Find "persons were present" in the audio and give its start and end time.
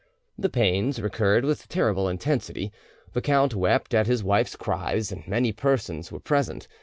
5.51-6.67